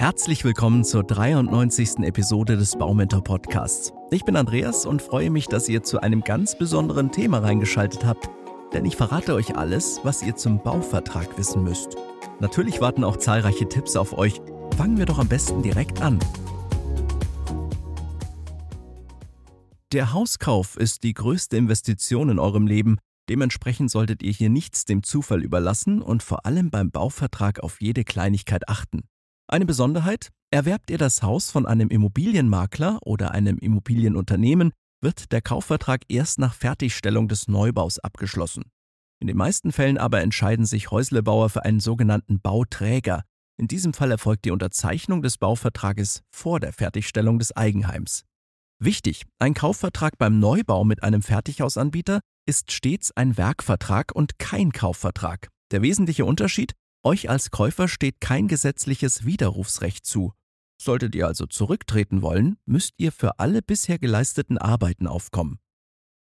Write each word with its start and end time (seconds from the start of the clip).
Herzlich 0.00 0.44
willkommen 0.44 0.84
zur 0.84 1.02
93. 1.02 2.04
Episode 2.04 2.56
des 2.56 2.78
Baumentor 2.78 3.24
Podcasts. 3.24 3.92
Ich 4.12 4.24
bin 4.24 4.36
Andreas 4.36 4.86
und 4.86 5.02
freue 5.02 5.28
mich, 5.28 5.48
dass 5.48 5.68
ihr 5.68 5.82
zu 5.82 6.00
einem 6.00 6.20
ganz 6.20 6.56
besonderen 6.56 7.10
Thema 7.10 7.38
reingeschaltet 7.38 8.04
habt, 8.04 8.30
denn 8.72 8.84
ich 8.84 8.94
verrate 8.94 9.34
euch 9.34 9.56
alles, 9.56 9.98
was 10.04 10.22
ihr 10.22 10.36
zum 10.36 10.62
Bauvertrag 10.62 11.36
wissen 11.36 11.64
müsst. 11.64 11.96
Natürlich 12.38 12.80
warten 12.80 13.02
auch 13.02 13.16
zahlreiche 13.16 13.68
Tipps 13.68 13.96
auf 13.96 14.16
euch. 14.16 14.40
Fangen 14.76 14.98
wir 14.98 15.04
doch 15.06 15.18
am 15.18 15.26
besten 15.26 15.62
direkt 15.62 16.00
an. 16.00 16.20
Der 19.92 20.12
Hauskauf 20.12 20.76
ist 20.76 21.02
die 21.02 21.12
größte 21.12 21.56
Investition 21.56 22.28
in 22.28 22.38
eurem 22.38 22.68
Leben. 22.68 22.98
Dementsprechend 23.28 23.90
solltet 23.90 24.22
ihr 24.22 24.32
hier 24.32 24.48
nichts 24.48 24.84
dem 24.84 25.02
Zufall 25.02 25.42
überlassen 25.42 26.00
und 26.02 26.22
vor 26.22 26.46
allem 26.46 26.70
beim 26.70 26.92
Bauvertrag 26.92 27.58
auf 27.58 27.80
jede 27.80 28.04
Kleinigkeit 28.04 28.68
achten. 28.68 29.02
Eine 29.50 29.64
Besonderheit, 29.64 30.28
erwerbt 30.50 30.90
ihr 30.90 30.98
das 30.98 31.22
Haus 31.22 31.50
von 31.50 31.64
einem 31.64 31.88
Immobilienmakler 31.88 32.98
oder 33.02 33.30
einem 33.30 33.56
Immobilienunternehmen, 33.56 34.72
wird 35.00 35.32
der 35.32 35.40
Kaufvertrag 35.40 36.02
erst 36.08 36.38
nach 36.38 36.52
Fertigstellung 36.52 37.28
des 37.28 37.48
Neubaus 37.48 37.98
abgeschlossen. 37.98 38.64
In 39.20 39.26
den 39.26 39.38
meisten 39.38 39.72
Fällen 39.72 39.96
aber 39.96 40.20
entscheiden 40.20 40.66
sich 40.66 40.90
Häuslebauer 40.90 41.48
für 41.48 41.64
einen 41.64 41.80
sogenannten 41.80 42.40
Bauträger. 42.40 43.22
In 43.56 43.68
diesem 43.68 43.94
Fall 43.94 44.10
erfolgt 44.10 44.44
die 44.44 44.50
Unterzeichnung 44.50 45.22
des 45.22 45.38
Bauvertrages 45.38 46.20
vor 46.30 46.60
der 46.60 46.74
Fertigstellung 46.74 47.38
des 47.38 47.56
Eigenheims. 47.56 48.24
Wichtig, 48.78 49.24
ein 49.38 49.54
Kaufvertrag 49.54 50.18
beim 50.18 50.38
Neubau 50.38 50.84
mit 50.84 51.02
einem 51.02 51.22
Fertighausanbieter 51.22 52.20
ist 52.46 52.70
stets 52.70 53.16
ein 53.16 53.38
Werkvertrag 53.38 54.12
und 54.14 54.38
kein 54.38 54.72
Kaufvertrag. 54.72 55.48
Der 55.70 55.80
wesentliche 55.80 56.26
Unterschied, 56.26 56.74
euch 57.04 57.30
als 57.30 57.50
Käufer 57.50 57.88
steht 57.88 58.20
kein 58.20 58.48
gesetzliches 58.48 59.24
Widerrufsrecht 59.24 60.04
zu. 60.04 60.32
Solltet 60.80 61.14
ihr 61.14 61.26
also 61.26 61.46
zurücktreten 61.46 62.22
wollen, 62.22 62.56
müsst 62.64 62.94
ihr 62.98 63.12
für 63.12 63.38
alle 63.38 63.62
bisher 63.62 63.98
geleisteten 63.98 64.58
Arbeiten 64.58 65.06
aufkommen. 65.06 65.58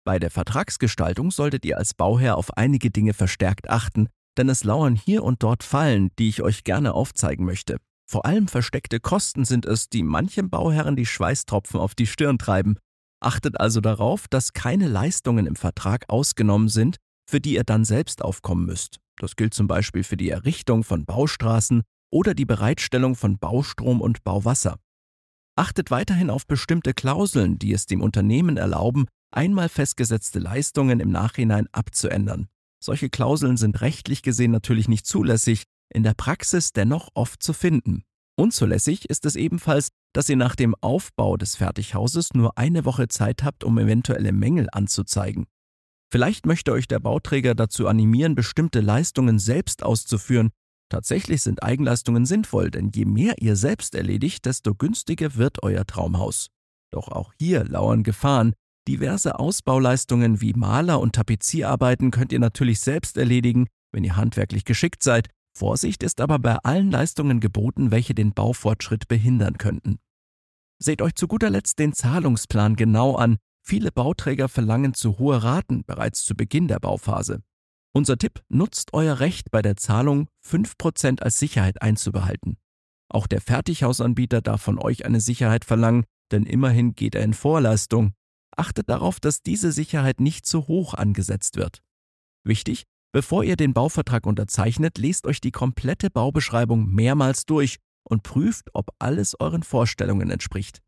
Bei 0.04 0.18
der 0.18 0.30
Vertragsgestaltung 0.30 1.30
solltet 1.30 1.64
ihr 1.64 1.78
als 1.78 1.94
Bauherr 1.94 2.36
auf 2.36 2.56
einige 2.56 2.90
Dinge 2.90 3.14
verstärkt 3.14 3.70
achten, 3.70 4.08
denn 4.36 4.48
es 4.48 4.64
lauern 4.64 4.96
hier 4.96 5.22
und 5.22 5.42
dort 5.42 5.62
Fallen, 5.62 6.10
die 6.18 6.28
ich 6.28 6.42
euch 6.42 6.64
gerne 6.64 6.92
aufzeigen 6.92 7.46
möchte. 7.46 7.78
Vor 8.06 8.26
allem 8.26 8.48
versteckte 8.48 9.00
Kosten 9.00 9.46
sind 9.46 9.64
es, 9.64 9.88
die 9.88 10.02
manchem 10.02 10.50
Bauherren 10.50 10.96
die 10.96 11.06
Schweißtropfen 11.06 11.80
auf 11.80 11.94
die 11.94 12.06
Stirn 12.06 12.36
treiben. 12.36 12.76
Achtet 13.20 13.58
also 13.58 13.80
darauf, 13.80 14.28
dass 14.28 14.52
keine 14.52 14.88
Leistungen 14.88 15.46
im 15.46 15.56
Vertrag 15.56 16.04
ausgenommen 16.08 16.68
sind, 16.68 16.96
für 17.26 17.40
die 17.40 17.54
ihr 17.54 17.64
dann 17.64 17.86
selbst 17.86 18.22
aufkommen 18.22 18.66
müsst. 18.66 19.00
Das 19.18 19.36
gilt 19.36 19.54
zum 19.54 19.66
Beispiel 19.66 20.04
für 20.04 20.16
die 20.16 20.30
Errichtung 20.30 20.84
von 20.84 21.04
Baustraßen 21.04 21.82
oder 22.10 22.34
die 22.34 22.44
Bereitstellung 22.44 23.14
von 23.16 23.38
Baustrom 23.38 24.00
und 24.00 24.24
Bauwasser. 24.24 24.78
Achtet 25.56 25.90
weiterhin 25.90 26.30
auf 26.30 26.46
bestimmte 26.46 26.94
Klauseln, 26.94 27.58
die 27.58 27.72
es 27.72 27.86
dem 27.86 28.00
Unternehmen 28.00 28.56
erlauben, 28.56 29.06
einmal 29.30 29.68
festgesetzte 29.68 30.40
Leistungen 30.40 31.00
im 31.00 31.10
Nachhinein 31.10 31.68
abzuändern. 31.72 32.48
Solche 32.82 33.08
Klauseln 33.08 33.56
sind 33.56 33.80
rechtlich 33.80 34.22
gesehen 34.22 34.50
natürlich 34.50 34.88
nicht 34.88 35.06
zulässig, 35.06 35.62
in 35.92 36.02
der 36.02 36.14
Praxis 36.14 36.72
dennoch 36.72 37.08
oft 37.14 37.42
zu 37.42 37.52
finden. 37.52 38.02
Unzulässig 38.36 39.08
ist 39.08 39.24
es 39.26 39.36
ebenfalls, 39.36 39.88
dass 40.12 40.28
ihr 40.28 40.36
nach 40.36 40.56
dem 40.56 40.74
Aufbau 40.80 41.36
des 41.36 41.56
Fertighauses 41.56 42.34
nur 42.34 42.58
eine 42.58 42.84
Woche 42.84 43.08
Zeit 43.08 43.44
habt, 43.44 43.62
um 43.62 43.78
eventuelle 43.78 44.32
Mängel 44.32 44.68
anzuzeigen. 44.72 45.46
Vielleicht 46.14 46.46
möchte 46.46 46.70
euch 46.70 46.86
der 46.86 47.00
Bauträger 47.00 47.56
dazu 47.56 47.88
animieren, 47.88 48.36
bestimmte 48.36 48.80
Leistungen 48.80 49.40
selbst 49.40 49.82
auszuführen. 49.82 50.50
Tatsächlich 50.88 51.42
sind 51.42 51.64
Eigenleistungen 51.64 52.24
sinnvoll, 52.24 52.70
denn 52.70 52.92
je 52.94 53.04
mehr 53.04 53.34
ihr 53.40 53.56
selbst 53.56 53.96
erledigt, 53.96 54.46
desto 54.46 54.76
günstiger 54.76 55.34
wird 55.34 55.64
euer 55.64 55.84
Traumhaus. 55.84 56.50
Doch 56.92 57.08
auch 57.08 57.32
hier 57.40 57.64
lauern 57.64 58.04
Gefahren. 58.04 58.52
Diverse 58.86 59.40
Ausbauleistungen 59.40 60.40
wie 60.40 60.52
Maler- 60.52 61.00
und 61.00 61.16
Tapezierarbeiten 61.16 62.12
könnt 62.12 62.30
ihr 62.30 62.39
natürlich 62.39 62.78
selbst 62.78 63.16
erledigen, 63.16 63.66
wenn 63.90 64.05
ihr 64.05 64.14
handwerklich 64.14 64.64
geschickt 64.64 65.02
seid. 65.02 65.30
Vorsicht 65.58 66.05
ist 66.05 66.20
aber 66.20 66.39
bei 66.39 66.55
allen 66.58 66.92
Leistungen 66.92 67.40
geboten, 67.40 67.90
welche 67.90 68.14
den 68.14 68.34
Baufortschritt 68.34 69.08
behindern 69.08 69.58
könnten. 69.58 69.98
Seht 70.80 71.02
euch 71.02 71.16
zu 71.16 71.27
guter 71.27 71.50
Letzt 71.50 71.80
den 71.80 71.92
Zahlungsplan 71.92 72.77
genau 72.77 73.16
an, 73.16 73.39
Viele 73.67 73.91
Bauträger 73.91 74.51
verlangen 74.51 74.92
zu 74.92 75.19
hohe 75.19 75.42
Raten 75.42 75.85
bereits 75.86 76.23
zu 76.23 76.35
Beginn 76.35 76.69
der 76.69 76.80
Bauphase. 76.80 77.42
Unser 77.95 78.19
Tipp, 78.19 78.45
nutzt 78.51 78.92
euer 78.92 79.20
Recht 79.20 79.51
bei 79.51 79.63
der 79.63 79.77
Zahlung 79.77 80.29
5% 80.47 81.23
als 81.23 81.39
Sicherheit 81.39 81.80
einzubehalten. 81.80 82.58
Auch 83.08 83.27
der 83.27 83.41
Fertighausanbieter 83.41 84.42
darf 84.42 84.61
von 84.61 84.79
euch 84.79 85.07
eine 85.07 85.20
Sicherheit 85.20 85.64
verlangen, 85.64 86.05
denn 86.30 86.45
immerhin 86.45 86.95
geht 86.95 87.14
er 87.14 87.25
in 87.25 87.33
Vorleistung. 87.33 88.13
Achtet 88.55 88.91
darauf, 88.91 89.19
dass 89.19 89.41
diese 89.41 89.73
Sicherheit 89.73 90.20
nicht 90.20 90.45
zu 90.45 90.69
hoch 90.69 90.92
angesetzt 90.92 91.57
wird. 91.57 91.83
Wichtig, 92.45 92.85
bevor 93.13 93.45
ihr 93.45 93.57
den 93.57 93.73
Bauvertrag 93.73 94.27
unterzeichnet, 94.27 94.98
lest 94.98 95.27
euch 95.27 95.41
die 95.41 95.52
komplette 95.52 96.11
Baubeschreibung 96.11 96.91
mehrmals 96.91 97.46
durch 97.46 97.79
und 98.02 98.25
prüft, 98.25 98.69
ob 98.75 98.91
alles 98.98 99.41
euren 99.41 99.63
Vorstellungen 99.63 100.29
entspricht. 100.29 100.83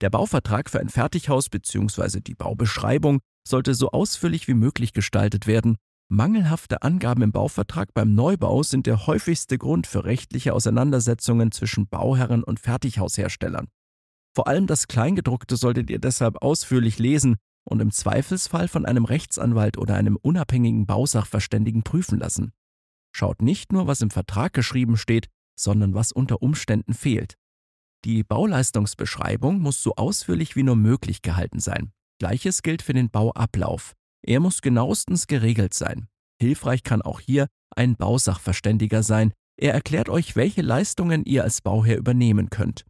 Der 0.00 0.08
Bauvertrag 0.08 0.70
für 0.70 0.80
ein 0.80 0.88
Fertighaus 0.88 1.50
bzw. 1.50 2.20
die 2.20 2.34
Baubeschreibung 2.34 3.20
sollte 3.46 3.74
so 3.74 3.90
ausführlich 3.90 4.48
wie 4.48 4.54
möglich 4.54 4.92
gestaltet 4.92 5.46
werden. 5.46 5.76
Mangelhafte 6.08 6.82
Angaben 6.82 7.22
im 7.22 7.32
Bauvertrag 7.32 7.92
beim 7.94 8.14
Neubau 8.14 8.62
sind 8.62 8.86
der 8.86 9.06
häufigste 9.06 9.58
Grund 9.58 9.86
für 9.86 10.04
rechtliche 10.04 10.54
Auseinandersetzungen 10.54 11.52
zwischen 11.52 11.86
Bauherren 11.86 12.42
und 12.42 12.58
Fertighausherstellern. 12.58 13.68
Vor 14.34 14.48
allem 14.48 14.66
das 14.66 14.88
Kleingedruckte 14.88 15.56
solltet 15.56 15.90
ihr 15.90 15.98
deshalb 15.98 16.42
ausführlich 16.42 16.98
lesen 16.98 17.36
und 17.64 17.80
im 17.80 17.90
Zweifelsfall 17.90 18.68
von 18.68 18.86
einem 18.86 19.04
Rechtsanwalt 19.04 19.76
oder 19.76 19.94
einem 19.96 20.16
unabhängigen 20.16 20.86
Bausachverständigen 20.86 21.82
prüfen 21.82 22.18
lassen. 22.18 22.52
Schaut 23.12 23.42
nicht 23.42 23.72
nur, 23.72 23.86
was 23.86 24.00
im 24.00 24.10
Vertrag 24.10 24.52
geschrieben 24.52 24.96
steht, 24.96 25.28
sondern 25.58 25.94
was 25.94 26.10
unter 26.10 26.42
Umständen 26.42 26.94
fehlt. 26.94 27.36
Die 28.04 28.22
Bauleistungsbeschreibung 28.22 29.60
muss 29.60 29.82
so 29.82 29.94
ausführlich 29.96 30.56
wie 30.56 30.62
nur 30.62 30.76
möglich 30.76 31.22
gehalten 31.22 31.60
sein. 31.60 31.92
Gleiches 32.18 32.62
gilt 32.62 32.82
für 32.82 32.94
den 32.94 33.10
Bauablauf. 33.10 33.94
Er 34.22 34.40
muss 34.40 34.62
genauestens 34.62 35.26
geregelt 35.26 35.74
sein. 35.74 36.08
Hilfreich 36.40 36.82
kann 36.82 37.02
auch 37.02 37.20
hier 37.20 37.46
ein 37.76 37.96
Bausachverständiger 37.96 39.02
sein. 39.02 39.32
Er 39.58 39.74
erklärt 39.74 40.08
euch, 40.08 40.36
welche 40.36 40.62
Leistungen 40.62 41.24
ihr 41.24 41.44
als 41.44 41.60
Bauherr 41.60 41.98
übernehmen 41.98 42.48
könnt. 42.48 42.84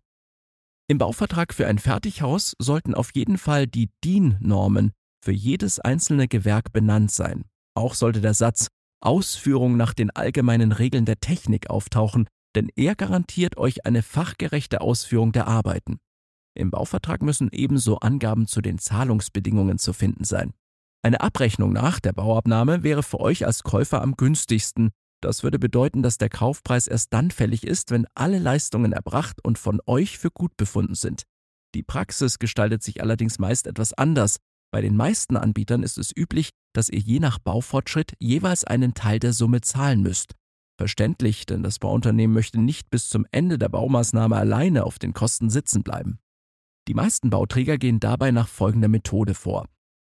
Im 0.88 0.98
Bauvertrag 0.98 1.54
für 1.54 1.66
ein 1.66 1.78
Fertighaus 1.78 2.54
sollten 2.59 2.94
auf 2.94 3.10
jeden 3.15 3.38
Fall 3.38 3.66
die 3.66 3.91
DIN-Normen 4.04 4.92
für 5.25 5.32
jedes 5.32 5.78
einzelne 5.78 6.28
Gewerk 6.28 6.72
benannt 6.72 7.10
sein. 7.10 7.44
Auch 7.75 7.94
sollte 7.94 8.21
der 8.21 8.34
Satz 8.34 8.69
Ausführung 9.00 9.77
nach 9.77 9.94
den 9.94 10.10
allgemeinen 10.10 10.72
Regeln 10.72 11.04
der 11.04 11.21
Technik 11.21 11.71
auftauchen, 11.71 12.27
denn 12.55 12.71
er 12.77 12.94
garantiert 12.94 13.56
euch 13.56 13.87
eine 13.87 14.03
fachgerechte 14.03 14.81
Ausführung 14.81 15.33
der 15.33 15.47
Arbeiten. 15.47 16.00
Im 16.55 16.71
Bauvertrag 16.71 17.22
müssen 17.22 17.49
ebenso 17.53 17.99
Angaben 17.99 18.47
zu 18.47 18.61
den 18.61 18.78
Zahlungsbedingungen 18.78 19.78
zu 19.78 19.93
finden 19.93 20.25
sein. 20.25 20.53
Eine 21.03 21.21
Abrechnung 21.21 21.72
nach 21.72 22.00
der 22.00 22.12
Bauabnahme 22.12 22.83
wäre 22.83 23.03
für 23.03 23.21
euch 23.21 23.47
als 23.47 23.62
Käufer 23.62 24.03
am 24.03 24.16
günstigsten. 24.16 24.91
Das 25.22 25.43
würde 25.43 25.59
bedeuten, 25.59 26.03
dass 26.03 26.19
der 26.19 26.28
Kaufpreis 26.28 26.87
erst 26.87 27.12
dann 27.12 27.31
fällig 27.31 27.66
ist, 27.66 27.91
wenn 27.91 28.06
alle 28.15 28.39
Leistungen 28.39 28.93
erbracht 28.93 29.43
und 29.43 29.59
von 29.59 29.81
euch 29.87 30.19
für 30.19 30.31
gut 30.31 30.56
befunden 30.56 30.94
sind. 30.94 31.22
Die 31.75 31.83
Praxis 31.83 32.39
gestaltet 32.39 32.83
sich 32.83 33.00
allerdings 33.00 33.39
meist 33.39 33.66
etwas 33.66 33.93
anders. 33.93 34.37
Bei 34.72 34.81
den 34.81 34.97
meisten 34.97 35.37
Anbietern 35.37 35.83
ist 35.83 35.99
es 35.99 36.15
üblich, 36.15 36.50
dass 36.75 36.89
ihr 36.89 37.00
je 37.00 37.21
nach 37.21 37.39
Baufortschritt 37.39 38.15
jeweils 38.19 38.65
einen 38.65 38.94
Teil 38.94 39.19
der 39.19 39.33
Summe 39.33 39.60
zahlen 39.60 40.03
müsst. 40.03 40.34
Verständlich, 40.80 41.44
denn 41.44 41.62
das 41.62 41.78
Bauunternehmen 41.78 42.32
möchte 42.32 42.58
nicht 42.58 42.88
bis 42.88 43.10
zum 43.10 43.26
Ende 43.32 43.58
der 43.58 43.68
Baumaßnahme 43.68 44.34
alleine 44.34 44.84
auf 44.84 44.98
den 44.98 45.12
Kosten 45.12 45.50
sitzen 45.50 45.82
bleiben. 45.82 46.21
Die 46.88 46.94
meisten 46.94 47.28
Bauträger 47.28 47.77
gehen 47.77 48.00
dabei 48.00 48.30
nach 48.30 48.48
folgender 48.48 48.88
Methode 48.88 49.34
vor. 49.34 49.66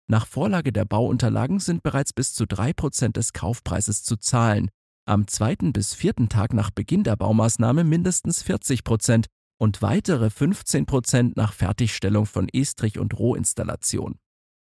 Nach 0.07 0.29
Vorlage 0.29 0.73
der 0.73 0.85
Bauunterlagen 0.85 1.59
sind 1.59 1.83
bereits 1.83 2.13
bis 2.13 2.35
zu 2.35 2.45
3% 2.45 3.15
des 3.15 3.33
Kaufpreises 3.33 4.05
zu 4.05 4.17
zahlen, 4.17 4.71
am 5.07 5.27
zweiten 5.27 5.73
bis 5.73 5.93
vierten 5.93 6.29
Tag 6.29 6.55
nach 6.55 6.71
Beginn 6.71 7.03
der 7.03 7.17
Baumaßnahme 7.17 7.83
mindestens 7.83 8.45
40% 8.45 9.27
und 9.59 9.83
weitere 9.83 10.27
15% 10.27 11.33
nach 11.35 11.53
Fertigstellung 11.53 12.27
von 12.27 12.49
Estrich- 12.49 13.01
und 13.01 13.19
Rohinstallation. 13.19 14.21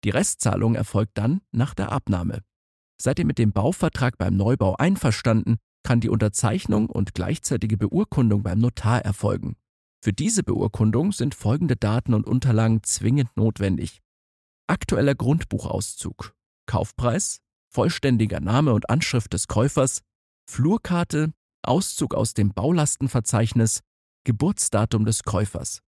Die 0.03 0.09
Restzahlung 0.09 0.75
erfolgt 0.75 1.17
dann 1.17 1.39
nach 1.53 1.73
der 1.73 1.93
Abnahme. 1.93 2.41
Seid 3.01 3.17
ihr 3.19 3.25
mit 3.25 3.37
dem 3.37 3.53
Bauvertrag 3.53 4.17
beim 4.17 4.35
Neubau 4.35 4.75
einverstanden, 4.75 5.55
kann 5.85 5.99
die 5.99 6.09
Unterzeichnung 6.09 6.89
und 6.89 7.13
gleichzeitige 7.13 7.77
Beurkundung 7.77 8.41
beim 8.41 8.57
Notar 8.57 9.05
erfolgen. 9.05 9.55
Für 10.03 10.13
diese 10.13 10.41
Beurkundung 10.41 11.11
sind 11.11 11.35
folgende 11.35 11.75
Daten 11.75 12.15
und 12.15 12.25
Unterlagen 12.25 12.81
zwingend 12.81 13.29
notwendig. 13.37 14.01
Aktueller 14.67 15.13
Grundbuchauszug, 15.13 16.33
Kaufpreis, 16.65 17.39
vollständiger 17.71 18.39
Name 18.39 18.73
und 18.73 18.89
Anschrift 18.89 19.33
des 19.33 19.47
Käufers, 19.47 20.01
Flurkarte, 20.49 21.31
Auszug 21.61 22.15
aus 22.15 22.33
dem 22.33 22.51
Baulastenverzeichnis, 22.51 23.81
Geburtsdatum 24.23 25.05
des 25.05 25.21
Käufers. 25.23 25.81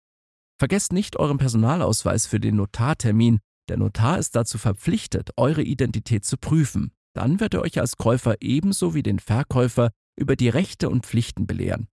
Vergesst 0.59 0.93
nicht 0.93 1.17
euren 1.17 1.39
Personalausweis 1.39 2.27
für 2.27 2.39
den 2.39 2.57
Notartermin. 2.57 3.39
Der 3.67 3.77
Notar 3.77 4.19
ist 4.19 4.35
dazu 4.35 4.59
verpflichtet, 4.59 5.31
eure 5.37 5.63
Identität 5.63 6.23
zu 6.23 6.37
prüfen. 6.37 6.91
Dann 7.17 7.39
wird 7.39 7.55
er 7.55 7.61
euch 7.61 7.79
als 7.79 7.97
Käufer 7.97 8.35
ebenso 8.41 8.93
wie 8.93 9.01
den 9.01 9.17
Verkäufer 9.17 9.89
über 10.19 10.35
die 10.35 10.49
Rechte 10.49 10.87
und 10.87 11.03
Pflichten 11.03 11.47
belehren. 11.47 11.87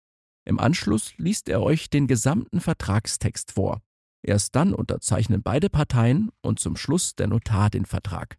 Im 0.46 0.60
Anschluss 0.60 1.14
liest 1.16 1.48
er 1.48 1.62
euch 1.62 1.88
den 1.88 2.06
gesamten 2.06 2.60
Vertragstext 2.60 3.52
vor. 3.52 3.80
Erst 4.22 4.54
dann 4.54 4.74
unterzeichnen 4.74 5.42
beide 5.42 5.70
Parteien 5.70 6.30
und 6.42 6.60
zum 6.60 6.76
Schluss 6.76 7.14
der 7.14 7.28
Notar 7.28 7.70
den 7.70 7.86
Vertrag. 7.86 8.36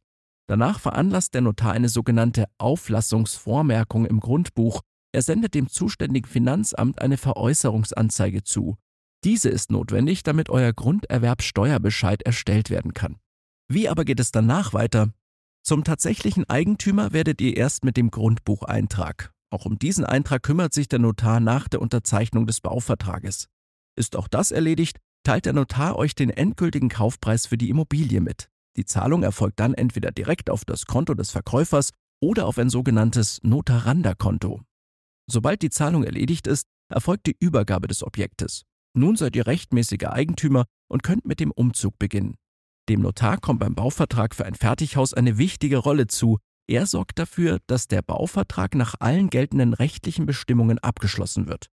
Danach 0.47 0.79
veranlasst 0.79 1.33
der 1.33 1.41
Notar 1.41 1.71
eine 1.71 1.89
sogenannte 1.89 2.45
Auflassungsvormerkung 2.59 4.05
im 4.05 4.19
Grundbuch. 4.19 4.81
Er 5.11 5.23
sendet 5.23 5.55
dem 5.55 5.69
zuständigen 5.69 6.29
Finanzamt 6.29 7.01
eine 7.01 7.17
Veräußerungsanzeige 7.17 8.43
zu. 8.43 8.77
Diese 9.23 9.49
ist 9.49 9.71
notwendig, 9.71 10.21
damit 10.21 10.51
euer 10.51 10.71
Grunderwerbsteuerbescheid 10.71 12.21
erstellt 12.21 12.69
werden 12.69 12.93
kann. 12.93 13.17
Wie 13.67 13.89
aber 13.89 14.05
geht 14.05 14.19
es 14.19 14.31
danach 14.31 14.73
weiter? 14.73 15.15
Zum 15.67 15.83
tatsächlichen 15.83 16.47
Eigentümer 16.47 17.11
werdet 17.11 17.41
ihr 17.41 17.57
erst 17.57 17.85
mit 17.85 17.97
dem 17.97 18.11
Grundbucheintrag. 18.11 19.31
Auch 19.49 19.65
um 19.65 19.79
diesen 19.79 20.05
Eintrag 20.05 20.43
kümmert 20.43 20.75
sich 20.75 20.87
der 20.87 20.99
Notar 20.99 21.39
nach 21.39 21.67
der 21.67 21.81
Unterzeichnung 21.81 22.45
des 22.45 22.61
Bauvertrages. 22.61 23.47
Ist 23.97 24.15
auch 24.15 24.27
das 24.27 24.51
erledigt, 24.51 24.99
teilt 25.23 25.47
der 25.47 25.53
Notar 25.53 25.95
euch 25.95 26.13
den 26.13 26.29
endgültigen 26.29 26.89
Kaufpreis 26.89 27.47
für 27.47 27.57
die 27.57 27.69
Immobilie 27.69 28.21
mit. 28.21 28.47
Die 28.77 28.85
Zahlung 28.85 29.23
erfolgt 29.23 29.59
dann 29.59 29.73
entweder 29.73 30.11
direkt 30.11 30.51
auf 30.51 30.65
das 30.65 30.85
Konto 30.85 31.15
des 31.15 31.31
Verkäufers 31.31 31.89
oder 32.21 32.45
auf 32.45 32.59
ein 32.59 32.69
sogenanntes 32.69 33.39
Notaranda-Konto. 33.41 34.61
Sobald 35.25 35.63
die 35.63 35.71
Zahlung 35.71 36.03
erledigt 36.03 36.45
ist, 36.45 36.67
erfolgt 36.93 37.25
die 37.25 37.37
Übergabe 37.39 37.87
des 37.87 38.03
Objektes. 38.03 38.65
Nun 38.93 39.15
seid 39.15 39.35
ihr 39.35 39.47
rechtmäßiger 39.47 40.13
Eigentümer 40.13 40.65
und 40.91 41.01
könnt 41.01 41.25
mit 41.25 41.39
dem 41.39 41.49
Umzug 41.49 41.97
beginnen. 41.97 42.35
Dem 42.87 43.01
Notar 43.01 43.37
kommt 43.37 43.59
beim 43.61 43.73
Bauvertrag 43.73 44.35
für 44.35 44.45
ein 44.45 44.53
Fertighaus 44.53 45.13
eine 45.13 45.37
wichtige 45.37 45.77
Rolle 45.77 46.07
zu. 46.07 46.37
Er 46.67 46.85
sorgt 46.85 47.17
dafür, 47.17 47.59
dass 47.67 47.87
der 47.87 48.01
Bauvertrag 48.01 48.75
nach 48.75 48.95
allen 48.99 49.29
geltenden 49.29 49.73
rechtlichen 49.73 50.25
Bestimmungen 50.25 50.77
abgeschlossen 50.79 51.47
wird. 51.47 51.67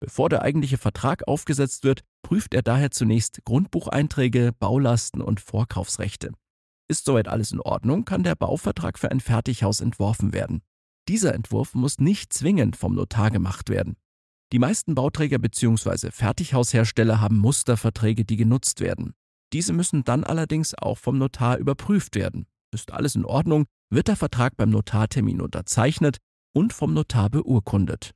Bevor 0.00 0.28
der 0.28 0.42
eigentliche 0.42 0.78
Vertrag 0.78 1.26
aufgesetzt 1.26 1.84
wird, 1.84 2.02
prüft 2.22 2.54
er 2.54 2.62
daher 2.62 2.90
zunächst 2.90 3.44
Grundbucheinträge, 3.44 4.52
Baulasten 4.58 5.22
und 5.22 5.40
Vorkaufsrechte. 5.40 6.32
Ist 6.88 7.04
soweit 7.04 7.28
alles 7.28 7.52
in 7.52 7.60
Ordnung, 7.60 8.04
kann 8.04 8.22
der 8.22 8.34
Bauvertrag 8.34 8.98
für 8.98 9.10
ein 9.10 9.20
Fertighaus 9.20 9.80
entworfen 9.80 10.32
werden. 10.32 10.62
Dieser 11.08 11.34
Entwurf 11.34 11.74
muss 11.74 11.98
nicht 11.98 12.32
zwingend 12.32 12.76
vom 12.76 12.94
Notar 12.94 13.30
gemacht 13.30 13.70
werden. 13.70 13.96
Die 14.52 14.58
meisten 14.58 14.94
Bauträger 14.94 15.38
bzw. 15.38 16.10
Fertighaushersteller 16.10 17.20
haben 17.20 17.38
Musterverträge, 17.38 18.24
die 18.24 18.36
genutzt 18.36 18.80
werden. 18.80 19.14
Diese 19.52 19.72
müssen 19.72 20.04
dann 20.04 20.24
allerdings 20.24 20.74
auch 20.74 20.98
vom 20.98 21.18
Notar 21.18 21.56
überprüft 21.58 22.14
werden. 22.14 22.46
Ist 22.72 22.92
alles 22.92 23.14
in 23.14 23.24
Ordnung, 23.24 23.64
wird 23.90 24.08
der 24.08 24.16
Vertrag 24.16 24.56
beim 24.56 24.70
Notartermin 24.70 25.40
unterzeichnet 25.40 26.18
und 26.54 26.72
vom 26.72 26.92
Notar 26.92 27.30
beurkundet. 27.30 28.12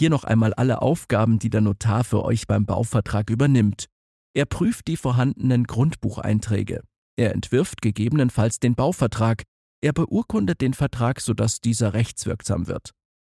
Hier 0.00 0.10
noch 0.10 0.24
einmal 0.24 0.54
alle 0.54 0.80
Aufgaben, 0.80 1.38
die 1.38 1.50
der 1.50 1.60
Notar 1.60 2.04
für 2.04 2.24
euch 2.24 2.46
beim 2.46 2.66
Bauvertrag 2.66 3.28
übernimmt. 3.30 3.86
Er 4.34 4.46
prüft 4.46 4.86
die 4.86 4.96
vorhandenen 4.96 5.64
Grundbucheinträge. 5.64 6.82
Er 7.16 7.34
entwirft 7.34 7.82
gegebenenfalls 7.82 8.60
den 8.60 8.74
Bauvertrag. 8.74 9.42
Er 9.82 9.92
beurkundet 9.92 10.60
den 10.60 10.72
Vertrag, 10.72 11.20
sodass 11.20 11.60
dieser 11.60 11.92
rechtswirksam 11.94 12.66
wird. 12.66 12.92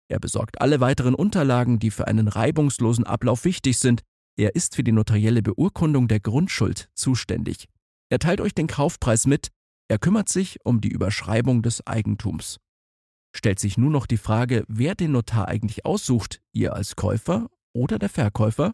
Er 0.07 0.19
besorgt 0.19 0.61
alle 0.61 0.79
weiteren 0.79 1.15
Unterlagen, 1.15 1.79
die 1.79 1.91
für 1.91 2.07
einen 2.07 2.27
reibungslosen 2.27 3.05
Ablauf 3.05 3.45
wichtig 3.45 3.77
sind. 3.77 4.01
Er 4.37 4.55
ist 4.55 4.75
für 4.75 4.83
die 4.83 4.91
notarielle 4.91 5.41
Beurkundung 5.41 6.07
der 6.07 6.19
Grundschuld 6.19 6.89
zuständig. 6.93 7.67
Er 8.09 8.19
teilt 8.19 8.41
euch 8.41 8.53
den 8.53 8.67
Kaufpreis 8.67 9.27
mit. 9.27 9.49
Er 9.87 9.97
kümmert 9.97 10.29
sich 10.29 10.59
um 10.63 10.81
die 10.81 10.89
Überschreibung 10.89 11.61
des 11.61 11.85
Eigentums. 11.87 12.57
Stellt 13.35 13.59
sich 13.59 13.77
nun 13.77 13.91
noch 13.91 14.07
die 14.07 14.17
Frage, 14.17 14.63
wer 14.67 14.95
den 14.95 15.11
Notar 15.11 15.47
eigentlich 15.47 15.85
aussucht, 15.85 16.41
ihr 16.53 16.73
als 16.73 16.95
Käufer 16.95 17.49
oder 17.73 17.99
der 17.99 18.09
Verkäufer? 18.09 18.73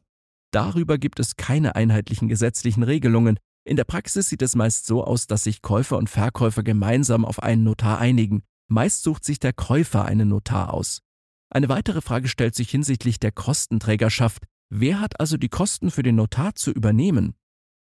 Darüber 0.51 0.97
gibt 0.97 1.19
es 1.19 1.35
keine 1.35 1.75
einheitlichen 1.75 2.27
gesetzlichen 2.27 2.83
Regelungen. 2.83 3.39
In 3.63 3.75
der 3.75 3.83
Praxis 3.83 4.29
sieht 4.29 4.41
es 4.41 4.55
meist 4.55 4.85
so 4.85 5.03
aus, 5.03 5.27
dass 5.27 5.43
sich 5.43 5.61
Käufer 5.61 5.97
und 5.97 6.09
Verkäufer 6.09 6.63
gemeinsam 6.63 7.25
auf 7.25 7.41
einen 7.41 7.63
Notar 7.63 7.99
einigen. 7.99 8.43
Meist 8.67 9.03
sucht 9.03 9.25
sich 9.25 9.39
der 9.39 9.53
Käufer 9.53 10.05
einen 10.05 10.29
Notar 10.29 10.73
aus. 10.73 11.01
Eine 11.49 11.69
weitere 11.69 12.01
Frage 12.01 12.27
stellt 12.27 12.55
sich 12.55 12.69
hinsichtlich 12.69 13.19
der 13.19 13.31
Kostenträgerschaft. 13.31 14.45
Wer 14.73 15.01
hat 15.01 15.19
also 15.19 15.35
die 15.35 15.49
Kosten 15.49 15.91
für 15.91 16.01
den 16.01 16.15
Notar 16.15 16.55
zu 16.55 16.71
übernehmen? 16.71 17.35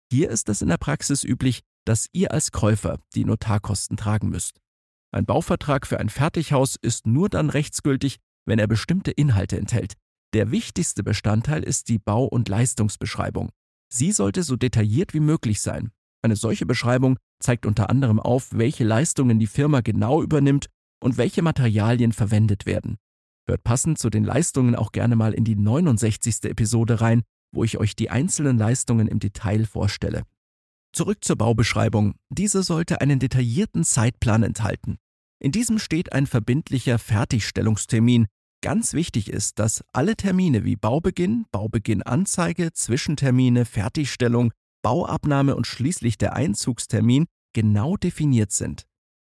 Hier 0.08 0.30
ist 0.30 0.48
es 0.48 0.62
in 0.62 0.68
der 0.68 0.76
Praxis 0.76 1.24
üblich, 1.24 1.62
dass 1.84 2.06
ihr 2.12 2.30
als 2.30 2.52
Käufer 2.52 3.00
die 3.16 3.24
Notarkosten 3.24 3.96
tragen 3.96 4.28
müsst. 4.28 4.60
Ein 5.12 5.26
Bauvertrag 5.26 5.84
für 5.84 5.98
ein 5.98 6.08
Fertighaus 6.08 6.76
ist 6.80 7.04
nur 7.04 7.28
dann 7.28 7.50
rechtsgültig, 7.50 8.18
wenn 8.46 8.60
er 8.60 8.68
bestimmte 8.68 9.10
Inhalte 9.10 9.58
enthält. 9.58 9.94
Der 10.32 10.52
wichtigste 10.52 11.02
Bestandteil 11.02 11.64
ist 11.64 11.88
die 11.88 11.98
Bau- 11.98 12.26
und 12.26 12.48
Leistungsbeschreibung. 12.48 13.50
Sie 13.92 14.12
sollte 14.12 14.44
so 14.44 14.54
detailliert 14.54 15.12
wie 15.12 15.20
möglich 15.20 15.60
sein. 15.60 15.90
Eine 16.22 16.36
solche 16.36 16.66
Beschreibung 16.66 17.18
zeigt 17.42 17.66
unter 17.66 17.90
anderem 17.90 18.20
auf, 18.20 18.50
welche 18.52 18.84
Leistungen 18.84 19.40
die 19.40 19.48
Firma 19.48 19.80
genau 19.80 20.22
übernimmt 20.22 20.68
und 21.02 21.18
welche 21.18 21.42
Materialien 21.42 22.12
verwendet 22.12 22.64
werden. 22.64 22.96
Hört 23.48 23.62
passend 23.64 23.98
zu 23.98 24.10
den 24.10 24.24
Leistungen 24.24 24.74
auch 24.74 24.92
gerne 24.92 25.16
mal 25.16 25.32
in 25.32 25.44
die 25.44 25.56
69. 25.56 26.44
Episode 26.44 27.00
rein, 27.00 27.22
wo 27.52 27.64
ich 27.64 27.78
euch 27.78 27.94
die 27.94 28.10
einzelnen 28.10 28.58
Leistungen 28.58 29.08
im 29.08 29.18
Detail 29.18 29.66
vorstelle. 29.66 30.22
Zurück 30.92 31.22
zur 31.22 31.36
Baubeschreibung. 31.36 32.14
Diese 32.30 32.62
sollte 32.62 33.00
einen 33.00 33.18
detaillierten 33.18 33.84
Zeitplan 33.84 34.42
enthalten. 34.42 34.96
In 35.38 35.52
diesem 35.52 35.78
steht 35.78 36.12
ein 36.12 36.26
verbindlicher 36.26 36.98
Fertigstellungstermin, 36.98 38.26
Ganz 38.62 38.94
wichtig 38.94 39.30
ist, 39.30 39.58
dass 39.58 39.84
alle 39.92 40.16
Termine 40.16 40.64
wie 40.64 40.76
Baubeginn, 40.76 41.44
Baubeginnanzeige, 41.52 42.72
Zwischentermine, 42.72 43.64
Fertigstellung, 43.64 44.52
Bauabnahme 44.82 45.56
und 45.56 45.66
schließlich 45.66 46.18
der 46.18 46.34
Einzugstermin 46.34 47.26
genau 47.52 47.96
definiert 47.96 48.52
sind. 48.52 48.84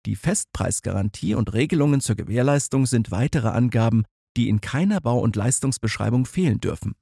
Die 0.05 0.15
Festpreisgarantie 0.15 1.33
und 1.33 1.53
Regelungen 1.53 1.99
zur 1.99 2.15
Gewährleistung 2.15 2.85
sind 2.85 3.09
weitere 3.09 3.47
Angaben, 3.47 4.03
die 4.37 4.49
in 4.49 4.61
keiner 4.61 5.01
Bau- 5.01 5.19
und 5.19 5.35
Leistungsbeschreibung 5.35 6.25
fehlen 6.25 6.59
dürfen. 6.59 6.93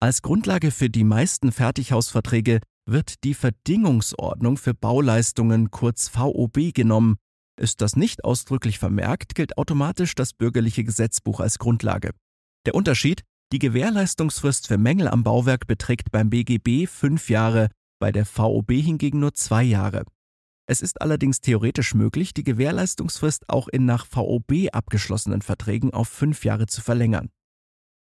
Als 0.00 0.20
Grundlage 0.20 0.70
für 0.70 0.90
die 0.90 1.04
meisten 1.04 1.52
Fertighausverträge 1.52 2.60
wird 2.84 3.24
die 3.24 3.34
Verdingungsordnung 3.34 4.56
für 4.56 4.74
Bauleistungen 4.74 5.70
kurz 5.70 6.08
VOB 6.08 6.74
genommen, 6.74 7.16
ist 7.58 7.80
das 7.80 7.96
nicht 7.96 8.24
ausdrücklich 8.24 8.78
vermerkt, 8.78 9.34
gilt 9.34 9.56
automatisch 9.56 10.14
das 10.14 10.32
bürgerliche 10.32 10.84
Gesetzbuch 10.84 11.40
als 11.40 11.58
Grundlage. 11.58 12.10
Der 12.66 12.74
Unterschied, 12.74 13.22
die 13.52 13.60
Gewährleistungsfrist 13.60 14.66
für 14.66 14.78
Mängel 14.78 15.08
am 15.08 15.22
Bauwerk 15.22 15.66
beträgt 15.66 16.10
beim 16.10 16.30
BGB 16.30 16.86
fünf 16.88 17.30
Jahre, 17.30 17.68
bei 18.00 18.10
der 18.10 18.26
VOB 18.26 18.72
hingegen 18.72 19.20
nur 19.20 19.34
zwei 19.34 19.62
Jahre. 19.62 20.04
Es 20.66 20.80
ist 20.80 21.00
allerdings 21.00 21.40
theoretisch 21.40 21.94
möglich, 21.94 22.34
die 22.34 22.44
Gewährleistungsfrist 22.44 23.48
auch 23.48 23.68
in 23.68 23.84
nach 23.84 24.06
VOB 24.06 24.68
abgeschlossenen 24.72 25.42
Verträgen 25.42 25.92
auf 25.92 26.08
fünf 26.08 26.44
Jahre 26.44 26.66
zu 26.66 26.80
verlängern. 26.80 27.30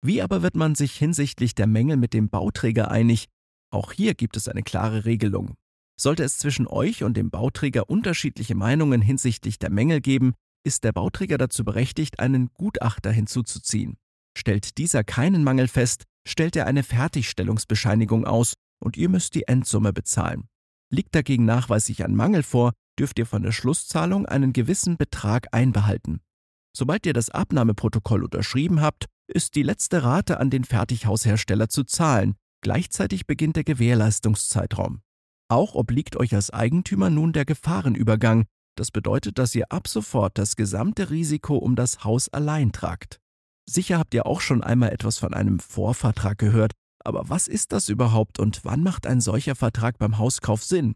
Wie 0.03 0.22
aber 0.22 0.41
wird 0.41 0.55
man 0.55 0.75
sich 0.75 0.96
hinsichtlich 0.96 1.55
der 1.55 1.67
Mängel 1.67 1.96
mit 1.96 2.13
dem 2.13 2.29
Bauträger 2.29 2.91
einig? 2.91 3.27
Auch 3.72 3.93
hier 3.93 4.15
gibt 4.15 4.36
es 4.36 4.48
eine 4.48 4.63
klare 4.63 5.05
Regelung. 5.05 5.55
Sollte 6.00 6.24
es 6.24 6.39
zwischen 6.39 6.67
euch 6.67 7.03
und 7.03 7.15
dem 7.15 7.29
Bauträger 7.29 7.89
unterschiedliche 7.89 8.55
Meinungen 8.55 9.01
hinsichtlich 9.01 9.60
der 9.60 9.70
Mängel 9.70 10.01
geben, 10.01 10.34
ist 10.63 10.84
der 10.84 10.91
Bauträger 10.91 11.38
dazu 11.38 11.63
berechtigt, 11.63 12.20
einen 12.20 12.50
Gutachter 12.53 13.12
hinzuzuziehen. 13.12 13.98
Stellt 14.38 14.77
dieser 14.77 15.03
keinen 15.03 15.43
Mangel 15.43 15.67
fest, 15.67 16.05
stellt 16.27 16.55
er 16.55 16.65
eine 16.67 16.84
Fertigstellungsbescheinigung 16.84 18.25
aus 18.25 18.53
und 18.79 18.98
ihr 18.98 19.10
müsst 19.10 19.36
die 19.36 19.48
Endsumme 19.48 19.93
bezahlen. 19.93 20.48
Liegt 20.92 21.16
dagegen 21.16 21.46
nachweislich 21.46 22.04
ein 22.04 22.16
Mangel 22.16 22.44
vor, 22.44 22.74
dürft 23.00 23.18
ihr 23.18 23.26
von 23.26 23.42
der 23.42 23.54
Schlusszahlung 23.54 24.26
einen 24.26 24.52
gewissen 24.52 24.98
Betrag 24.98 25.48
einbehalten. 25.52 26.20
Sobald 26.76 27.06
ihr 27.06 27.14
das 27.14 27.30
Abnahmeprotokoll 27.30 28.24
unterschrieben 28.24 28.82
habt, 28.82 29.06
ist 29.28 29.56
die 29.56 29.64
letzte 29.64 30.04
Rate 30.04 30.40
an 30.40 30.50
den 30.50 30.66
Fertighaushersteller 30.66 31.70
zu 31.70 31.84
zahlen. 31.84 32.36
Gleichzeitig 32.62 33.26
beginnt 33.26 33.56
der 33.56 33.64
Gewährleistungszeitraum. 33.64 35.02
Auch 35.50 35.76
obliegt 35.76 36.16
euch 36.18 36.36
als 36.36 36.52
Eigentümer 36.52 37.10
nun 37.10 37.34
der 37.34 37.46
Gefahrenübergang. 37.46 38.46
Das 38.78 38.92
bedeutet, 38.92 39.38
dass 39.38 39.56
ihr 39.56 39.72
ab 39.72 39.88
sofort 39.88 40.38
das 40.38 40.56
gesamte 40.56 41.10
Risiko 41.10 41.58
um 41.58 41.76
das 41.76 42.04
Haus 42.04 42.30
allein 42.30 42.72
tragt. 42.72 43.20
Sicher 43.70 43.98
habt 43.98 44.14
ihr 44.14 44.26
auch 44.26 44.42
schon 44.42 44.64
einmal 44.64 44.92
etwas 44.92 45.18
von 45.18 45.34
einem 45.34 45.60
Vorvertrag 45.60 46.38
gehört, 46.38 46.74
aber 47.03 47.29
was 47.29 47.48
ist 47.48 47.72
das 47.72 47.89
überhaupt 47.89 48.39
und 48.39 48.63
wann 48.63 48.84
macht 48.84 49.08
ein 49.08 49.22
solcher 49.22 49.55
Vertrag 49.55 49.98
beim 49.98 50.17
Hauskauf 50.17 50.63
Sinn? 50.63 50.96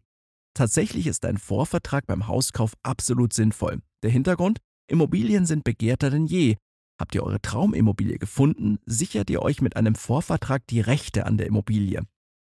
Tatsächlich 0.53 1.07
ist 1.07 1.25
ein 1.25 1.37
Vorvertrag 1.37 2.05
beim 2.07 2.27
Hauskauf 2.27 2.73
absolut 2.83 3.33
sinnvoll. 3.33 3.81
Der 4.03 4.11
Hintergrund? 4.11 4.59
Immobilien 4.87 5.45
sind 5.45 5.63
begehrter 5.63 6.09
denn 6.09 6.27
je. 6.27 6.55
Habt 6.99 7.13
ihr 7.13 7.23
eure 7.23 7.41
Traumimmobilie 7.41 8.17
gefunden, 8.17 8.77
sichert 8.85 9.29
ihr 9.29 9.41
euch 9.41 9.61
mit 9.61 9.75
einem 9.75 9.95
Vorvertrag 9.95 10.65
die 10.67 10.79
Rechte 10.79 11.25
an 11.25 11.37
der 11.37 11.47
Immobilie. 11.47 12.03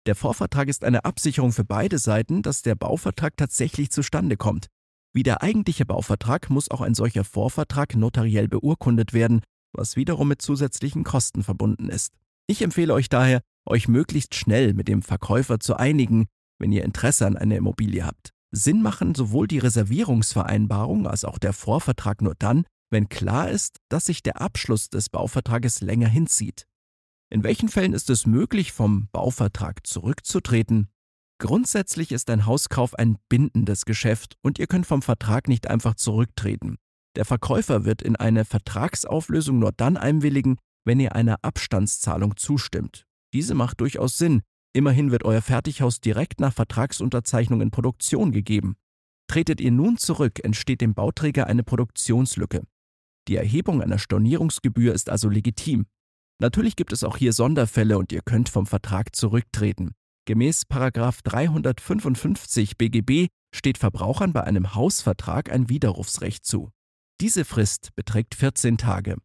Der 0.06 0.14
Vorvertrag 0.14 0.68
ist 0.68 0.84
eine 0.84 1.04
Absicherung 1.04 1.50
für 1.50 1.64
beide 1.64 1.98
Seiten, 1.98 2.42
dass 2.42 2.62
der 2.62 2.76
Bauvertrag 2.76 3.36
tatsächlich 3.36 3.90
zustande 3.90 4.36
kommt. 4.36 4.68
Wie 5.12 5.24
der 5.24 5.42
eigentliche 5.42 5.84
Bauvertrag 5.84 6.48
muss 6.48 6.70
auch 6.70 6.80
ein 6.80 6.94
solcher 6.94 7.24
Vorvertrag 7.24 7.96
notariell 7.96 8.46
beurkundet 8.46 9.12
werden, 9.12 9.40
was 9.72 9.96
wiederum 9.96 10.28
mit 10.28 10.42
zusätzlichen 10.42 11.02
Kosten 11.02 11.42
verbunden 11.42 11.88
ist. 11.88 12.12
Ich 12.48 12.62
empfehle 12.62 12.94
euch 12.94 13.08
daher, 13.08 13.40
euch 13.66 13.88
möglichst 13.88 14.34
schnell 14.34 14.72
mit 14.74 14.88
dem 14.88 15.02
Verkäufer 15.02 15.58
zu 15.58 15.76
einigen, 15.76 16.26
wenn 16.58 16.72
ihr 16.72 16.84
Interesse 16.84 17.26
an 17.26 17.36
einer 17.36 17.56
Immobilie 17.56 18.04
habt. 18.04 18.30
Sinn 18.52 18.82
machen 18.82 19.14
sowohl 19.14 19.48
die 19.48 19.58
Reservierungsvereinbarung 19.58 21.06
als 21.06 21.24
auch 21.24 21.38
der 21.38 21.52
Vorvertrag 21.52 22.22
nur 22.22 22.34
dann, 22.38 22.64
wenn 22.90 23.08
klar 23.08 23.50
ist, 23.50 23.78
dass 23.88 24.06
sich 24.06 24.22
der 24.22 24.40
Abschluss 24.40 24.88
des 24.88 25.08
Bauvertrages 25.08 25.80
länger 25.80 26.08
hinzieht. 26.08 26.66
In 27.28 27.42
welchen 27.42 27.68
Fällen 27.68 27.92
ist 27.92 28.08
es 28.08 28.24
möglich, 28.24 28.70
vom 28.72 29.08
Bauvertrag 29.10 29.84
zurückzutreten? 29.84 30.88
Grundsätzlich 31.38 32.12
ist 32.12 32.30
ein 32.30 32.46
Hauskauf 32.46 32.94
ein 32.94 33.18
bindendes 33.28 33.84
Geschäft 33.84 34.36
und 34.42 34.60
ihr 34.60 34.68
könnt 34.68 34.86
vom 34.86 35.02
Vertrag 35.02 35.48
nicht 35.48 35.66
einfach 35.66 35.96
zurücktreten. 35.96 36.76
Der 37.16 37.24
Verkäufer 37.24 37.84
wird 37.84 38.00
in 38.02 38.14
eine 38.14 38.44
Vertragsauflösung 38.44 39.58
nur 39.58 39.72
dann 39.72 39.96
einwilligen, 39.96 40.58
wenn 40.86 41.00
ihr 41.00 41.14
einer 41.14 41.36
Abstandszahlung 41.42 42.36
zustimmt. 42.36 43.04
Diese 43.34 43.54
macht 43.54 43.82
durchaus 43.82 44.16
Sinn, 44.16 44.40
immerhin 44.72 45.10
wird 45.10 45.24
euer 45.24 45.42
Fertighaus 45.42 46.00
direkt 46.00 46.40
nach 46.40 46.54
Vertragsunterzeichnung 46.54 47.60
in 47.60 47.70
Produktion 47.70 48.32
gegeben. 48.32 48.76
Tretet 49.28 49.60
ihr 49.60 49.72
nun 49.72 49.98
zurück, 49.98 50.42
entsteht 50.42 50.80
dem 50.80 50.94
Bauträger 50.94 51.48
eine 51.48 51.64
Produktionslücke. 51.64 52.62
Die 53.28 53.36
Erhebung 53.36 53.82
einer 53.82 53.98
Stornierungsgebühr 53.98 54.94
ist 54.94 55.10
also 55.10 55.28
legitim. 55.28 55.86
Natürlich 56.38 56.76
gibt 56.76 56.92
es 56.92 57.02
auch 57.02 57.16
hier 57.16 57.32
Sonderfälle 57.32 57.98
und 57.98 58.12
ihr 58.12 58.22
könnt 58.22 58.48
vom 58.48 58.66
Vertrag 58.66 59.16
zurücktreten. 59.16 59.92
Gemäß 60.26 60.62
355 60.68 62.78
BGB 62.78 63.28
steht 63.54 63.78
Verbrauchern 63.78 64.32
bei 64.32 64.44
einem 64.44 64.74
Hausvertrag 64.74 65.50
ein 65.50 65.68
Widerrufsrecht 65.68 66.44
zu. 66.44 66.70
Diese 67.20 67.44
Frist 67.44 67.90
beträgt 67.96 68.34
14 68.34 68.76
Tage. 68.76 69.16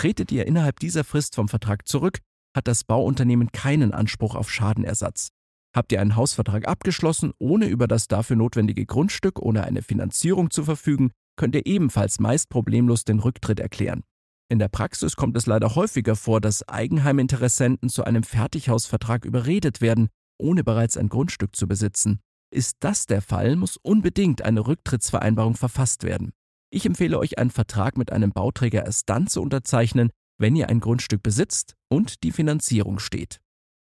Tretet 0.00 0.32
ihr 0.32 0.46
innerhalb 0.46 0.80
dieser 0.80 1.04
Frist 1.04 1.34
vom 1.34 1.46
Vertrag 1.46 1.86
zurück, 1.86 2.20
hat 2.56 2.66
das 2.66 2.84
Bauunternehmen 2.84 3.52
keinen 3.52 3.92
Anspruch 3.92 4.34
auf 4.34 4.50
Schadenersatz. 4.50 5.28
Habt 5.76 5.92
ihr 5.92 6.00
einen 6.00 6.16
Hausvertrag 6.16 6.66
abgeschlossen, 6.66 7.32
ohne 7.38 7.66
über 7.66 7.86
das 7.86 8.08
dafür 8.08 8.36
notwendige 8.36 8.86
Grundstück 8.86 9.38
oder 9.40 9.64
eine 9.64 9.82
Finanzierung 9.82 10.50
zu 10.50 10.64
verfügen, 10.64 11.10
könnt 11.36 11.54
ihr 11.54 11.66
ebenfalls 11.66 12.18
meist 12.18 12.48
problemlos 12.48 13.04
den 13.04 13.18
Rücktritt 13.18 13.60
erklären. 13.60 14.02
In 14.48 14.58
der 14.58 14.68
Praxis 14.68 15.16
kommt 15.16 15.36
es 15.36 15.44
leider 15.44 15.74
häufiger 15.74 16.16
vor, 16.16 16.40
dass 16.40 16.66
Eigenheiminteressenten 16.66 17.90
zu 17.90 18.02
einem 18.02 18.22
Fertighausvertrag 18.22 19.26
überredet 19.26 19.82
werden, 19.82 20.08
ohne 20.38 20.64
bereits 20.64 20.96
ein 20.96 21.10
Grundstück 21.10 21.54
zu 21.54 21.68
besitzen. 21.68 22.20
Ist 22.50 22.78
das 22.80 23.04
der 23.04 23.20
Fall, 23.20 23.54
muss 23.54 23.76
unbedingt 23.76 24.40
eine 24.40 24.66
Rücktrittsvereinbarung 24.66 25.56
verfasst 25.56 26.04
werden. 26.04 26.32
Ich 26.72 26.86
empfehle 26.86 27.18
euch, 27.18 27.38
einen 27.38 27.50
Vertrag 27.50 27.98
mit 27.98 28.12
einem 28.12 28.30
Bauträger 28.30 28.86
erst 28.86 29.10
dann 29.10 29.26
zu 29.26 29.42
unterzeichnen, 29.42 30.10
wenn 30.38 30.54
ihr 30.54 30.68
ein 30.68 30.80
Grundstück 30.80 31.22
besitzt 31.22 31.74
und 31.88 32.22
die 32.22 32.30
Finanzierung 32.30 33.00
steht. 33.00 33.40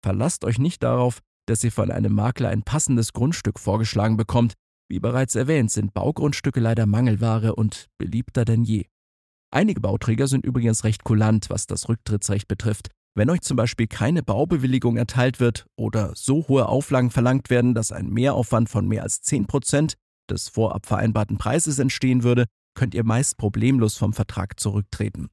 Verlasst 0.03 0.43
euch 0.43 0.59
nicht 0.59 0.83
darauf, 0.83 1.21
dass 1.47 1.63
ihr 1.63 1.71
von 1.71 1.89
einem 1.89 2.13
Makler 2.13 2.49
ein 2.49 2.63
passendes 2.63 3.13
Grundstück 3.13 3.59
vorgeschlagen 3.59 4.17
bekommt. 4.17 4.53
Wie 4.89 4.99
bereits 4.99 5.35
erwähnt, 5.35 5.71
sind 5.71 5.93
Baugrundstücke 5.93 6.59
leider 6.59 6.85
Mangelware 6.85 7.55
und 7.55 7.87
beliebter 7.97 8.45
denn 8.45 8.63
je. 8.63 8.85
Einige 9.51 9.79
Bauträger 9.79 10.27
sind 10.27 10.45
übrigens 10.45 10.83
recht 10.83 11.03
kulant, 11.03 11.49
was 11.49 11.65
das 11.65 11.87
Rücktrittsrecht 11.87 12.47
betrifft. 12.47 12.89
Wenn 13.17 13.29
euch 13.29 13.41
zum 13.41 13.55
Beispiel 13.55 13.87
keine 13.87 14.21
Baubewilligung 14.21 14.97
erteilt 14.97 15.39
wird 15.39 15.65
oder 15.77 16.11
so 16.15 16.47
hohe 16.49 16.67
Auflagen 16.67 17.09
verlangt 17.09 17.49
werden, 17.49 17.73
dass 17.73 17.93
ein 17.93 18.09
Mehraufwand 18.09 18.69
von 18.69 18.85
mehr 18.85 19.03
als 19.03 19.23
10% 19.23 19.93
des 20.29 20.49
vorab 20.49 20.85
vereinbarten 20.85 21.37
Preises 21.37 21.79
entstehen 21.79 22.23
würde, 22.23 22.45
könnt 22.75 22.93
ihr 22.93 23.03
meist 23.03 23.37
problemlos 23.37 23.97
vom 23.97 24.13
Vertrag 24.13 24.59
zurücktreten. 24.59 25.29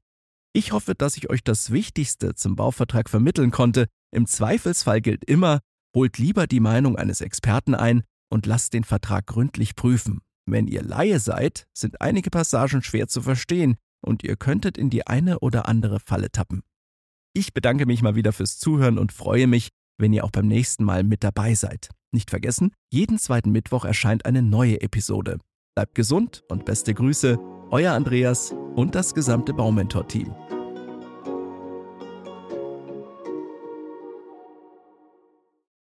Ich 0.55 0.73
hoffe, 0.73 0.95
dass 0.95 1.17
ich 1.17 1.31
euch 1.31 1.43
das 1.45 1.71
Wichtigste 1.71 2.35
zum 2.35 2.57
Bauvertrag 2.57 3.09
vermitteln 3.09 3.51
konnte. 3.51 3.87
Im 4.11 4.27
Zweifelsfall 4.27 5.01
gilt 5.01 5.25
immer, 5.25 5.61
holt 5.95 6.19
lieber 6.19 6.47
die 6.47 6.61
Meinung 6.61 6.97
eines 6.97 7.21
Experten 7.21 7.75
ein 7.75 8.03
und 8.31 8.47
lasst 8.47 8.73
den 8.73 8.85
Vertrag 8.85 9.27
gründlich 9.27 9.77
prüfen. 9.77 10.21
Wenn 10.47 10.67
ihr 10.67 10.83
Laie 10.83 11.21
seid, 11.21 11.67
sind 11.77 12.01
einige 12.01 12.31
Passagen 12.31 12.83
schwer 12.83 13.09
zu 13.09 13.23
verstehen 13.23 13.77
und 14.05 14.25
ihr 14.25 14.37
könntet 14.37 14.77
in 14.77 14.91
die 14.91 15.07
eine 15.07 15.39
oder 15.39 15.69
andere 15.69 16.01
Falle 16.01 16.31
tappen. 16.31 16.63
Ich 17.35 17.55
bedanke 17.55 17.87
mich 17.87 18.03
mal 18.03 18.15
wieder 18.15 18.33
fürs 18.33 18.59
Zuhören 18.59 18.99
und 18.99 19.13
freue 19.13 19.47
mich, 19.47 19.69
wenn 19.99 20.13
ihr 20.13 20.25
auch 20.25 20.31
beim 20.31 20.49
nächsten 20.49 20.85
Mal 20.85 21.05
mit 21.05 21.25
dabei 21.25 21.55
seid. 21.55 21.91
Nicht 22.11 22.29
vergessen, 22.29 22.73
jeden 22.93 23.19
zweiten 23.19 23.53
Mittwoch 23.53 23.87
erscheint 23.87 24.27
eine 24.27 24.43
neue 24.43 24.83
Episode. 24.83 25.39
Bleibt 25.75 25.95
gesund 25.95 26.45
und 26.51 26.67
beste 26.67 26.93
Grüße, 26.93 27.39
euer 27.71 27.93
Andreas 27.93 28.55
und 28.77 28.95
das 28.95 29.15
gesamte 29.15 29.55
Baumentor-Team. 29.55 30.35